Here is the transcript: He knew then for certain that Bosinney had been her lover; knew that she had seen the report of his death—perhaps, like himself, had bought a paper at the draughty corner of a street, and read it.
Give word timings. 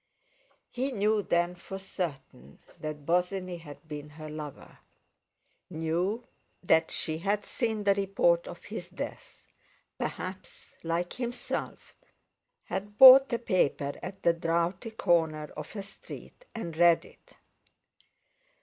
He 0.71 0.91
knew 0.91 1.21
then 1.21 1.53
for 1.53 1.77
certain 1.77 2.57
that 2.79 3.05
Bosinney 3.05 3.57
had 3.59 3.87
been 3.87 4.09
her 4.09 4.29
lover; 4.29 4.79
knew 5.69 6.25
that 6.63 6.89
she 6.89 7.19
had 7.19 7.45
seen 7.45 7.83
the 7.83 7.93
report 7.93 8.47
of 8.47 8.63
his 8.65 8.89
death—perhaps, 8.89 10.73
like 10.81 11.13
himself, 11.13 11.93
had 12.63 12.97
bought 12.97 13.31
a 13.31 13.37
paper 13.37 13.93
at 14.01 14.23
the 14.23 14.33
draughty 14.33 14.89
corner 14.89 15.51
of 15.55 15.75
a 15.75 15.83
street, 15.83 16.45
and 16.55 16.75
read 16.77 17.05
it. 17.05 17.35